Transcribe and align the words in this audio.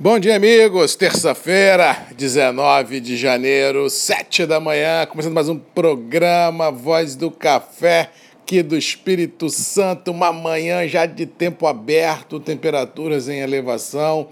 Bom 0.00 0.16
dia, 0.20 0.36
amigos. 0.36 0.94
Terça-feira, 0.94 2.06
19 2.16 3.00
de 3.00 3.16
janeiro, 3.16 3.90
7 3.90 4.46
da 4.46 4.60
manhã, 4.60 5.04
começando 5.06 5.32
mais 5.32 5.48
um 5.48 5.58
programa 5.58 6.70
Voz 6.70 7.16
do 7.16 7.32
Café 7.32 8.08
aqui 8.40 8.62
do 8.62 8.78
Espírito 8.78 9.50
Santo. 9.50 10.12
Uma 10.12 10.32
manhã 10.32 10.86
já 10.86 11.04
de 11.04 11.26
tempo 11.26 11.66
aberto, 11.66 12.38
temperaturas 12.38 13.28
em 13.28 13.40
elevação. 13.40 14.28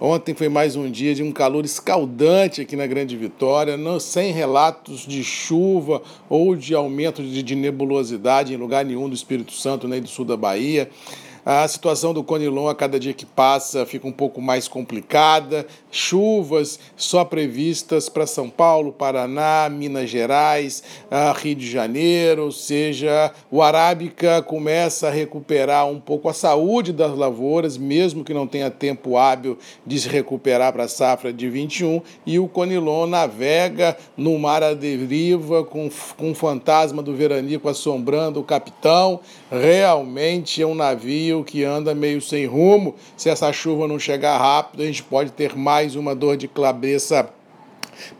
Ontem 0.00 0.34
foi 0.34 0.48
mais 0.48 0.74
um 0.74 0.90
dia 0.90 1.14
de 1.14 1.22
um 1.22 1.32
calor 1.32 1.66
escaldante 1.66 2.62
aqui 2.62 2.74
na 2.74 2.86
Grande 2.86 3.14
Vitória, 3.14 3.76
não, 3.76 4.00
sem 4.00 4.32
relatos 4.32 5.06
de 5.06 5.22
chuva 5.22 6.00
ou 6.30 6.56
de 6.56 6.74
aumento 6.74 7.22
de, 7.22 7.42
de 7.42 7.54
nebulosidade 7.54 8.54
em 8.54 8.56
lugar 8.56 8.86
nenhum 8.86 9.06
do 9.06 9.14
Espírito 9.14 9.52
Santo 9.52 9.86
nem 9.86 10.00
do 10.00 10.08
sul 10.08 10.24
da 10.24 10.38
Bahia. 10.38 10.88
A 11.44 11.66
situação 11.66 12.12
do 12.12 12.22
Conilon, 12.22 12.68
a 12.68 12.74
cada 12.74 13.00
dia 13.00 13.14
que 13.14 13.24
passa, 13.24 13.86
fica 13.86 14.06
um 14.06 14.12
pouco 14.12 14.42
mais 14.42 14.68
complicada. 14.68 15.66
Chuvas 15.90 16.78
só 16.96 17.24
previstas 17.24 18.10
para 18.10 18.26
São 18.26 18.50
Paulo, 18.50 18.92
Paraná, 18.92 19.66
Minas 19.70 20.10
Gerais, 20.10 20.82
Rio 21.36 21.54
de 21.54 21.70
Janeiro, 21.70 22.44
ou 22.44 22.52
seja, 22.52 23.32
o 23.50 23.62
Arábica 23.62 24.42
começa 24.42 25.08
a 25.08 25.10
recuperar 25.10 25.88
um 25.88 25.98
pouco 25.98 26.28
a 26.28 26.34
saúde 26.34 26.92
das 26.92 27.16
lavouras, 27.16 27.78
mesmo 27.78 28.22
que 28.22 28.34
não 28.34 28.46
tenha 28.46 28.70
tempo 28.70 29.16
hábil 29.16 29.56
de 29.86 29.98
se 29.98 30.08
recuperar 30.08 30.72
para 30.74 30.84
a 30.84 30.88
safra 30.88 31.32
de 31.32 31.48
21, 31.48 32.02
e 32.26 32.38
o 32.38 32.48
Conilon 32.48 33.06
navega 33.06 33.96
no 34.14 34.38
mar 34.38 34.62
à 34.62 34.74
deriva 34.74 35.64
com, 35.64 35.88
com 36.18 36.32
o 36.32 36.34
fantasma 36.34 37.02
do 37.02 37.14
veranico 37.14 37.68
assombrando 37.68 38.40
o 38.40 38.44
capitão. 38.44 39.20
Realmente 39.50 40.60
é 40.60 40.66
um 40.66 40.74
navio 40.74 41.29
que 41.44 41.64
anda 41.64 41.94
meio 41.94 42.20
sem 42.20 42.46
rumo. 42.46 42.94
Se 43.16 43.30
essa 43.30 43.52
chuva 43.52 43.86
não 43.86 43.98
chegar 43.98 44.36
rápido, 44.36 44.82
a 44.82 44.86
gente 44.86 45.02
pode 45.02 45.30
ter 45.30 45.56
mais 45.56 45.94
uma 45.94 46.14
dor 46.14 46.36
de 46.36 46.48
cabeça 46.48 47.28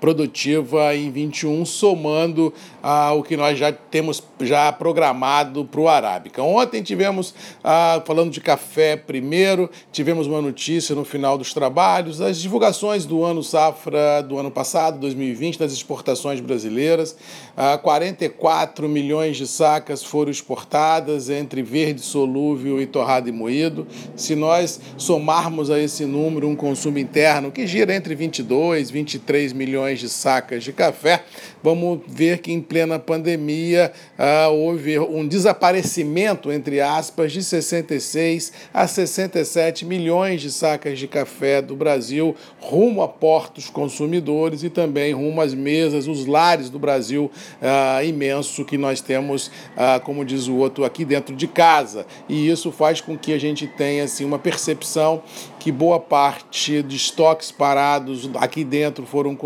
produtiva 0.01 0.95
em 0.95 1.11
21, 1.11 1.65
somando 1.65 2.53
ah, 2.83 3.13
o 3.13 3.23
que 3.23 3.37
nós 3.37 3.59
já 3.59 3.73
temos 3.73 4.23
já 4.41 4.73
programado 4.73 5.65
para 5.65 5.81
o 5.81 5.89
Arábica. 5.89 6.43
Ontem 6.43 6.83
tivemos, 6.83 7.35
ah, 7.63 8.03
falando 8.07 8.31
de 8.31 8.41
café 8.41 8.97
primeiro, 8.97 9.71
tivemos 9.93 10.27
uma 10.27 10.41
notícia 10.41 10.95
no 10.95 11.05
final 11.05 11.37
dos 11.37 11.53
trabalhos, 11.53 12.21
as 12.21 12.41
divulgações 12.41 13.05
do 13.05 13.25
ano 13.25 13.43
safra 13.43 14.23
do 14.23 14.39
ano 14.39 14.51
passado, 14.51 14.99
2020, 15.01 15.59
das 15.59 15.73
exportações 15.73 16.41
brasileiras. 16.41 17.17
Ah, 17.57 17.79
44 17.79 18.89
milhões 18.89 19.37
de 19.37 19.47
sacas 19.47 20.03
foram 20.03 20.31
exportadas 20.31 21.29
entre 21.31 21.63
verde 21.63 22.01
solúvel 22.01 22.81
e 22.81 22.87
torrado 22.87 23.29
e 23.29 23.33
moído. 23.33 23.87
Se 24.17 24.35
nós 24.35 24.81
somarmos 24.97 25.71
a 25.71 25.79
esse 25.79 26.05
número 26.05 26.49
um 26.49 26.57
consumo 26.57 26.99
interno 26.99 27.51
que 27.51 27.67
gira 27.67 27.95
entre 27.95 28.15
22 28.15 28.91
e 28.91 28.93
23 28.93 29.53
milhões 29.53 29.70
de 29.71 30.09
sacas 30.09 30.65
de 30.65 30.73
café, 30.73 31.23
vamos 31.63 32.01
ver 32.07 32.39
que 32.39 32.53
em 32.53 32.61
plena 32.61 32.99
pandemia 32.99 33.93
ah, 34.19 34.49
houve 34.49 34.99
um 34.99 35.27
desaparecimento, 35.27 36.51
entre 36.51 36.81
aspas, 36.81 37.33
de 37.33 37.43
66 37.43 38.53
a 38.75 38.87
67 38.87 39.85
milhões 39.85 40.41
de 40.41 40.51
sacas 40.51 40.99
de 40.99 41.07
café 41.07 41.63
do 41.63 41.77
Brasil 41.77 42.35
rumo 42.61 43.03
a 43.03 43.09
portos 43.09 43.71
consumidores 43.71 44.63
e 44.63 44.71
também 44.71 45.13
rumo 45.13 45.41
às 45.41 45.55
mesas, 45.55 46.09
os 46.09 46.27
lares 46.27 46.69
do 46.69 46.79
Brasil 46.79 47.31
ah, 47.63 48.03
imenso 48.03 48.65
que 48.65 48.77
nós 48.77 49.01
temos, 49.01 49.51
ah, 49.77 50.01
como 50.03 50.25
diz 50.25 50.49
o 50.49 50.57
outro, 50.57 50.85
aqui 50.85 51.05
dentro 51.05 51.35
de 51.37 51.47
casa. 51.47 52.07
E 52.29 52.49
isso 52.49 52.73
faz 52.73 53.01
com 53.01 53.17
que 53.17 53.33
a 53.33 53.39
gente 53.39 53.67
tenha 53.67 54.05
assim, 54.05 54.25
uma 54.25 54.39
percepção 54.39 55.23
que 55.59 55.71
boa 55.71 56.01
parte 56.01 56.83
de 56.83 56.97
estoques 56.97 57.53
parados 57.53 58.31
aqui 58.37 58.65
dentro 58.65 59.05
foram 59.05 59.37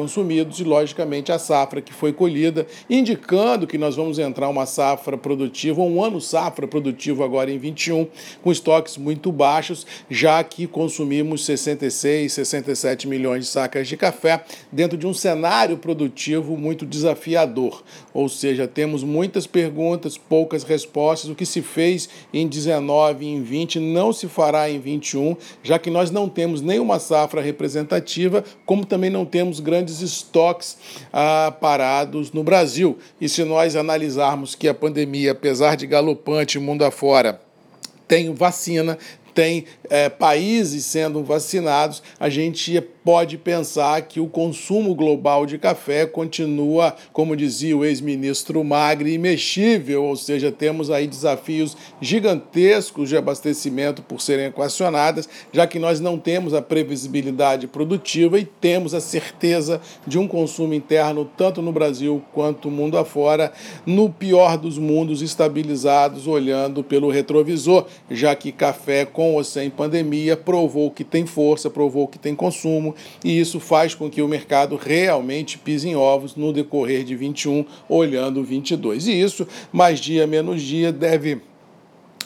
e, 0.59 0.65
logicamente, 0.65 1.33
a 1.33 1.39
safra 1.39 1.81
que 1.81 1.93
foi 1.93 2.13
colhida, 2.13 2.67
indicando 2.89 3.67
que 3.67 3.79
nós 3.79 3.97
vamos 3.97 4.19
entrar 4.19 4.49
uma 4.49 4.67
safra 4.67 5.17
produtiva, 5.17 5.81
um 5.83 6.03
ano 6.03 6.20
safra 6.20 6.67
produtivo 6.67 7.23
agora 7.25 7.51
em 7.51 7.59
21, 7.59 8.07
com 8.43 8.53
estoques 8.53 8.97
muito 8.97 9.31
baixos, 9.31 9.87
já 10.11 10.43
que 10.43 10.67
consumimos 10.67 11.45
66, 11.45 12.33
67 12.33 13.09
milhões 13.09 13.45
de 13.45 13.51
sacas 13.51 13.89
de 13.89 13.97
café 13.97 14.45
dentro 14.70 14.97
de 14.97 15.07
um 15.07 15.14
cenário 15.14 15.77
produtivo 15.79 16.57
muito 16.57 16.87
desafiador. 16.87 17.83
Ou 18.13 18.29
seja, 18.29 18.67
temos 18.67 19.03
muitas 19.03 19.47
perguntas, 19.47 20.17
poucas 20.17 20.63
respostas. 20.63 21.31
O 21.31 21.35
que 21.35 21.47
se 21.47 21.63
fez 21.63 22.09
em 22.33 22.47
19 22.47 23.25
e 23.25 23.29
em 23.29 23.43
20 23.43 23.81
não 23.81 24.13
se 24.13 24.29
fará 24.29 24.70
em 24.70 24.79
21, 24.79 25.37
já 25.63 25.79
que 25.79 25.91
nós 25.91 26.11
não 26.11 26.29
temos 26.29 26.61
nenhuma 26.61 26.98
safra 26.98 27.41
representativa, 27.41 28.45
como 28.64 28.85
também 28.85 29.11
não 29.11 29.25
temos 29.25 29.61
grandes 29.61 29.94
estoques 30.01 30.77
ah, 31.13 31.53
parados 31.61 32.33
no 32.33 32.43
Brasil. 32.43 32.99
E 33.21 33.29
se 33.29 33.45
nós 33.45 33.77
analisarmos 33.77 34.55
que 34.55 34.69
a 34.69 34.75
pandemia, 34.75 35.33
apesar 35.33 35.77
de 35.77 35.87
galopante 35.87 36.59
mundo 36.59 36.85
afora, 36.85 37.41
tem 38.07 38.33
vacina, 38.35 38.99
tem 39.35 39.65
é, 39.91 40.09
países 40.09 40.87
sendo 40.87 41.25
vacinados, 41.25 42.03
a 42.19 42.29
gente 42.29 42.83
pode 43.05 43.37
pensar 43.37 44.01
que 44.03 44.19
o 44.19 44.27
consumo 44.27 44.95
global 44.95 45.45
de 45.45 45.59
café 45.59 46.07
continua, 46.07 46.97
como 47.13 47.37
dizia 47.37 47.77
o 47.77 47.85
ex-ministro 47.85 48.65
Magri, 48.65 49.13
imexível, 49.13 50.05
ou 50.05 50.17
seja, 50.17 50.51
temos 50.51 50.91
aí 50.91 51.07
desafios 51.07 51.77
gigantescos 52.01 53.11
de 53.11 53.17
abastecimento 53.17 54.01
por 54.01 54.23
serem 54.23 54.47
equacionadas, 54.47 55.29
já 55.53 55.67
que 55.67 55.79
nós 55.79 56.01
não 56.01 56.19
temos 56.19 56.55
a 56.55 56.63
previsibilidade 56.63 57.67
produtiva 57.67 58.39
e 58.39 58.45
temos 58.45 58.95
a 58.95 59.01
certeza 59.01 59.83
de 60.07 60.19
um 60.19 60.27
consumo 60.27 60.73
interno, 60.73 61.31
tanto 61.37 61.61
no 61.61 61.73
Brasil 61.73 62.23
quanto 62.33 62.70
no 62.70 62.77
mundo 62.77 62.97
afora, 62.97 63.53
no 63.85 64.09
pior 64.09 64.57
dos 64.57 64.79
mundos, 64.79 65.20
estabilizados, 65.20 66.27
olhando 66.27 66.83
pelo 66.83 67.11
retrovisor, 67.11 67.87
já 68.11 68.35
que 68.35 68.51
café, 68.51 69.05
com 69.05 69.35
ou 69.35 69.45
sem 69.45 69.69
pandemia, 69.69 70.37
provou 70.37 70.91
que 70.91 71.05
tem 71.05 71.27
força, 71.27 71.69
provou 71.69 72.09
que 72.09 72.19
tem 72.19 72.35
consumo 72.35 72.94
e 73.25 73.39
isso 73.39 73.61
faz 73.61 73.95
com 73.95 74.11
que 74.11 74.23
o 74.23 74.29
mercado 74.29 74.77
realmente 74.77 75.59
pise 75.59 75.89
em 75.89 75.97
ovos 75.97 76.37
no 76.37 76.53
decorrer 76.53 77.05
de 77.05 77.15
21, 77.15 77.65
olhando 77.89 78.43
22. 78.43 79.07
E 79.07 79.21
isso, 79.21 79.47
mais 79.73 80.01
dia 80.01 80.27
menos 80.27 80.63
dia, 80.63 80.93
deve 80.93 81.41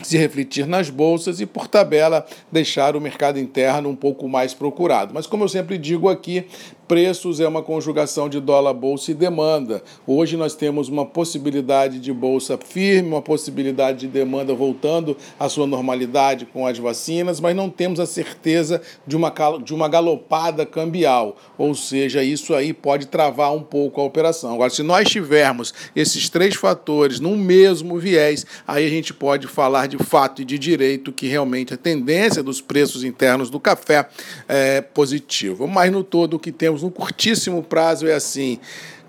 se 0.02 0.16
refletir 0.16 0.66
nas 0.66 0.90
bolsas 0.90 1.40
e, 1.40 1.46
por 1.46 1.66
tabela, 1.66 2.26
deixar 2.50 2.96
o 2.96 3.00
mercado 3.00 3.38
interno 3.38 3.88
um 3.88 3.96
pouco 3.96 4.28
mais 4.28 4.54
procurado. 4.54 5.12
Mas, 5.14 5.26
como 5.26 5.44
eu 5.44 5.48
sempre 5.48 5.78
digo 5.78 6.08
aqui, 6.08 6.46
Preços 6.88 7.38
é 7.38 7.46
uma 7.46 7.62
conjugação 7.62 8.30
de 8.30 8.40
dólar, 8.40 8.72
bolsa 8.72 9.10
e 9.10 9.14
demanda. 9.14 9.82
Hoje 10.06 10.38
nós 10.38 10.54
temos 10.54 10.88
uma 10.88 11.04
possibilidade 11.04 12.00
de 12.00 12.10
bolsa 12.14 12.56
firme, 12.56 13.10
uma 13.10 13.20
possibilidade 13.20 13.98
de 13.98 14.06
demanda 14.08 14.54
voltando 14.54 15.14
à 15.38 15.50
sua 15.50 15.66
normalidade 15.66 16.46
com 16.46 16.66
as 16.66 16.78
vacinas, 16.78 17.40
mas 17.40 17.54
não 17.54 17.68
temos 17.68 18.00
a 18.00 18.06
certeza 18.06 18.80
de 19.06 19.14
uma, 19.16 19.30
de 19.62 19.74
uma 19.74 19.86
galopada 19.86 20.64
cambial. 20.64 21.36
Ou 21.58 21.74
seja, 21.74 22.24
isso 22.24 22.54
aí 22.54 22.72
pode 22.72 23.06
travar 23.06 23.52
um 23.52 23.62
pouco 23.62 24.00
a 24.00 24.04
operação. 24.04 24.54
Agora, 24.54 24.70
se 24.70 24.82
nós 24.82 25.10
tivermos 25.10 25.74
esses 25.94 26.30
três 26.30 26.54
fatores 26.54 27.20
num 27.20 27.36
mesmo 27.36 27.98
viés, 27.98 28.46
aí 28.66 28.86
a 28.86 28.90
gente 28.90 29.12
pode 29.12 29.46
falar 29.46 29.87
de 29.88 29.98
fato 29.98 30.42
e 30.42 30.44
de 30.44 30.58
direito 30.58 31.12
que 31.12 31.26
realmente 31.26 31.74
a 31.74 31.76
tendência 31.76 32.42
dos 32.42 32.60
preços 32.60 33.02
internos 33.02 33.50
do 33.50 33.58
café 33.58 34.08
é 34.48 34.80
positiva. 34.80 35.66
Mas 35.66 35.90
no 35.90 36.04
todo 36.04 36.34
o 36.34 36.38
que 36.38 36.52
temos 36.52 36.82
no 36.82 36.90
curtíssimo 36.90 37.62
prazo 37.62 38.06
é 38.06 38.14
assim: 38.14 38.60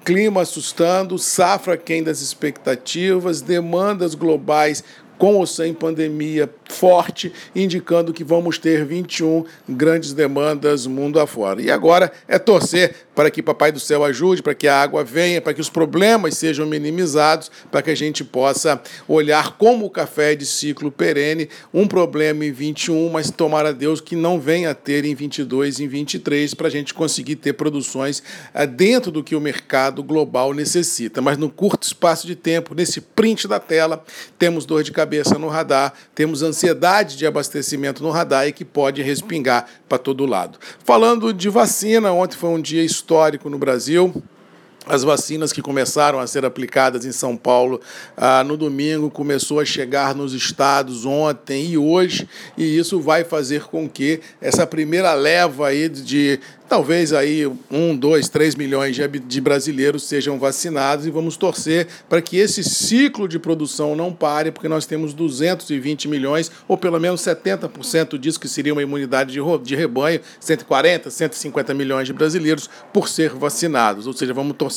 clima 0.03 0.41
assustando, 0.41 1.17
safra 1.17 1.77
quem 1.77 2.01
das 2.01 2.21
expectativas, 2.21 3.41
demandas 3.41 4.15
globais 4.15 4.83
com 5.19 5.35
ou 5.35 5.45
sem 5.45 5.73
pandemia 5.73 6.49
forte, 6.69 7.33
indicando 7.53 8.13
que 8.13 8.23
vamos 8.23 8.57
ter 8.57 8.85
21 8.85 9.43
grandes 9.67 10.13
demandas 10.13 10.87
mundo 10.87 11.19
afora. 11.19 11.61
E 11.61 11.69
agora 11.69 12.11
é 12.25 12.39
torcer 12.39 12.95
para 13.13 13.29
que 13.29 13.43
Papai 13.43 13.69
do 13.69 13.81
Céu 13.81 14.05
ajude, 14.05 14.41
para 14.41 14.55
que 14.55 14.65
a 14.65 14.81
água 14.81 15.03
venha, 15.03 15.41
para 15.41 15.53
que 15.53 15.59
os 15.59 15.69
problemas 15.69 16.37
sejam 16.37 16.65
minimizados, 16.65 17.51
para 17.69 17.81
que 17.81 17.89
a 17.89 17.95
gente 17.95 18.23
possa 18.23 18.81
olhar 19.09 19.57
como 19.57 19.85
o 19.85 19.89
café 19.89 20.31
é 20.31 20.35
de 20.35 20.45
ciclo 20.45 20.89
perene, 20.89 21.49
um 21.73 21.85
problema 21.85 22.45
em 22.45 22.51
21, 22.51 23.09
mas 23.09 23.29
tomara 23.29 23.73
Deus 23.73 23.99
que 23.99 24.15
não 24.15 24.39
venha 24.39 24.69
a 24.71 24.73
ter 24.73 25.03
em 25.03 25.13
22 25.13 25.79
e 25.79 25.83
em 25.83 25.87
23, 25.89 26.53
para 26.53 26.67
a 26.67 26.71
gente 26.71 26.93
conseguir 26.93 27.35
ter 27.35 27.53
produções 27.53 28.23
eh, 28.53 28.65
dentro 28.65 29.11
do 29.11 29.21
que 29.21 29.35
o 29.35 29.41
mercado 29.41 30.01
global 30.01 30.53
necessita. 30.53 31.21
Mas 31.21 31.37
no 31.37 31.49
curto 31.49 31.83
espaço 31.83 32.25
de 32.25 32.35
tempo, 32.35 32.73
nesse 32.73 33.01
print 33.01 33.49
da 33.49 33.59
tela, 33.59 34.01
temos 34.37 34.65
dor 34.65 34.81
de 34.81 34.93
cabeça 34.93 35.08
no 35.39 35.47
radar, 35.47 35.93
temos 36.13 36.43
ansiedade 36.43 37.17
de 37.17 37.25
abastecimento 37.25 38.03
no 38.03 38.09
radar 38.09 38.47
e 38.47 38.53
que 38.53 38.63
pode 38.63 39.01
respingar 39.01 39.65
para 39.87 39.97
todo 39.97 40.25
lado. 40.25 40.59
Falando 40.83 41.33
de 41.33 41.49
vacina, 41.49 42.11
ontem 42.11 42.35
foi 42.35 42.49
um 42.49 42.61
dia 42.61 42.83
histórico 42.83 43.49
no 43.49 43.57
Brasil. 43.57 44.13
As 44.85 45.03
vacinas 45.03 45.53
que 45.53 45.61
começaram 45.61 46.19
a 46.19 46.27
ser 46.27 46.45
aplicadas 46.45 47.05
em 47.05 47.11
São 47.11 47.35
Paulo 47.35 47.79
ah, 48.17 48.43
no 48.43 48.57
domingo 48.57 49.09
começou 49.09 49.59
a 49.59 49.65
chegar 49.65 50.15
nos 50.15 50.33
estados 50.33 51.05
ontem 51.05 51.71
e 51.71 51.77
hoje, 51.77 52.27
e 52.57 52.77
isso 52.77 52.99
vai 52.99 53.23
fazer 53.23 53.63
com 53.63 53.89
que 53.89 54.21
essa 54.41 54.65
primeira 54.65 55.13
leva 55.13 55.67
aí 55.67 55.89
de 55.89 56.39
talvez 56.69 57.11
aí 57.13 57.47
um, 57.71 57.97
dois, 57.97 58.29
três 58.29 58.53
milhões 58.53 58.95
de 58.95 59.41
brasileiros 59.41 60.03
sejam 60.03 60.37
vacinados 60.37 61.07
e 61.07 61.09
vamos 61.09 61.35
torcer 61.35 61.87
para 62.07 62.21
que 62.21 62.37
esse 62.37 62.63
ciclo 62.63 63.27
de 63.27 63.39
produção 63.39 63.95
não 63.95 64.13
pare, 64.13 64.51
porque 64.51 64.67
nós 64.67 64.85
temos 64.85 65.11
220 65.11 66.07
milhões, 66.07 66.51
ou 66.67 66.77
pelo 66.77 66.99
menos 66.99 67.21
70% 67.21 68.19
disso 68.19 68.39
que 68.39 68.47
seria 68.47 68.71
uma 68.71 68.83
imunidade 68.83 69.33
de 69.63 69.75
rebanho, 69.75 70.21
140, 70.39 71.09
150 71.09 71.73
milhões 71.73 72.05
de 72.05 72.13
brasileiros 72.13 72.69
por 72.93 73.09
ser 73.09 73.31
vacinados. 73.31 74.05
Ou 74.05 74.13
seja, 74.13 74.31
vamos 74.31 74.55
torcer 74.55 74.68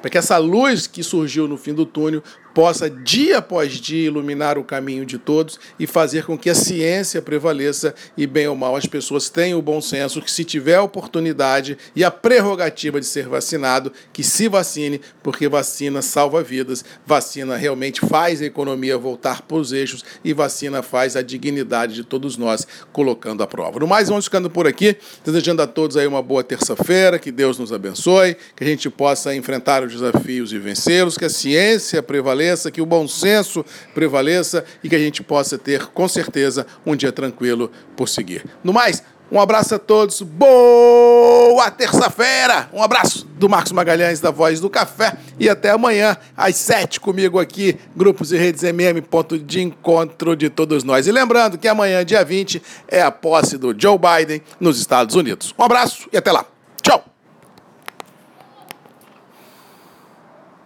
para 0.00 0.10
que 0.10 0.18
essa 0.18 0.36
luz 0.38 0.86
que 0.86 1.02
surgiu 1.02 1.48
no 1.48 1.56
fim 1.56 1.74
do 1.74 1.86
túnel 1.86 2.22
possa, 2.54 2.90
dia 2.90 3.38
após 3.38 3.72
dia, 3.72 4.06
iluminar 4.06 4.58
o 4.58 4.64
caminho 4.64 5.06
de 5.06 5.18
todos 5.18 5.58
e 5.78 5.86
fazer 5.86 6.24
com 6.24 6.36
que 6.36 6.50
a 6.50 6.54
ciência 6.54 7.22
prevaleça 7.22 7.94
e, 8.16 8.26
bem 8.26 8.48
ou 8.48 8.56
mal, 8.56 8.76
as 8.76 8.86
pessoas 8.86 9.28
tenham 9.28 9.58
o 9.58 9.62
bom 9.62 9.80
senso 9.80 10.20
que, 10.20 10.30
se 10.30 10.44
tiver 10.44 10.76
a 10.76 10.82
oportunidade 10.82 11.78
e 11.94 12.02
a 12.04 12.10
prerrogativa 12.10 13.00
de 13.00 13.06
ser 13.06 13.28
vacinado, 13.28 13.92
que 14.12 14.22
se 14.22 14.48
vacine, 14.48 15.00
porque 15.22 15.48
vacina 15.48 16.02
salva 16.02 16.42
vidas, 16.42 16.84
vacina 17.06 17.56
realmente 17.56 18.00
faz 18.00 18.42
a 18.42 18.46
economia 18.46 18.98
voltar 18.98 19.42
para 19.42 19.56
os 19.56 19.72
eixos 19.72 20.04
e 20.24 20.32
vacina 20.32 20.82
faz 20.82 21.16
a 21.16 21.22
dignidade 21.22 21.94
de 21.94 22.04
todos 22.04 22.36
nós 22.36 22.66
colocando 22.92 23.42
à 23.42 23.46
prova. 23.46 23.78
No 23.78 23.86
mais, 23.86 24.08
vamos 24.08 24.24
ficando 24.24 24.50
por 24.50 24.66
aqui, 24.66 24.96
desejando 25.24 25.62
a 25.62 25.66
todos 25.66 25.96
aí 25.96 26.06
uma 26.06 26.22
boa 26.22 26.42
terça-feira, 26.42 27.18
que 27.18 27.30
Deus 27.30 27.58
nos 27.58 27.72
abençoe, 27.72 28.36
que 28.56 28.64
a 28.64 28.66
gente 28.66 28.90
possa 28.90 29.34
enfrentar 29.34 29.84
os 29.84 29.92
desafios 29.92 30.52
e 30.52 30.58
vencê-los, 30.58 31.16
que 31.16 31.24
a 31.24 31.30
ciência 31.30 32.02
prevaleça 32.02 32.39
prevaleça, 32.40 32.70
que 32.70 32.80
o 32.80 32.86
bom 32.86 33.06
senso 33.06 33.64
prevaleça 33.94 34.64
e 34.82 34.88
que 34.88 34.96
a 34.96 34.98
gente 34.98 35.22
possa 35.22 35.58
ter, 35.58 35.86
com 35.88 36.08
certeza, 36.08 36.66
um 36.86 36.96
dia 36.96 37.12
tranquilo 37.12 37.70
por 37.94 38.08
seguir. 38.08 38.44
No 38.64 38.72
mais, 38.72 39.02
um 39.30 39.38
abraço 39.38 39.74
a 39.74 39.78
todos, 39.78 40.22
boa 40.22 41.70
terça-feira! 41.70 42.68
Um 42.72 42.82
abraço 42.82 43.26
do 43.38 43.48
Marcos 43.48 43.72
Magalhães, 43.72 44.20
da 44.20 44.30
Voz 44.30 44.58
do 44.58 44.70
Café, 44.70 45.16
e 45.38 45.48
até 45.48 45.70
amanhã, 45.70 46.16
às 46.36 46.56
sete, 46.56 46.98
comigo 46.98 47.38
aqui, 47.38 47.78
Grupos 47.94 48.32
e 48.32 48.38
Redes 48.38 48.62
MM, 48.62 49.00
ponto 49.02 49.38
de 49.38 49.60
encontro 49.60 50.34
de 50.34 50.48
todos 50.48 50.82
nós. 50.82 51.06
E 51.06 51.12
lembrando 51.12 51.58
que 51.58 51.68
amanhã, 51.68 52.04
dia 52.04 52.24
20, 52.24 52.62
é 52.88 53.02
a 53.02 53.10
posse 53.10 53.58
do 53.58 53.74
Joe 53.78 53.98
Biden 53.98 54.42
nos 54.58 54.80
Estados 54.80 55.14
Unidos. 55.14 55.54
Um 55.58 55.62
abraço 55.62 56.08
e 56.12 56.16
até 56.16 56.32
lá! 56.32 56.46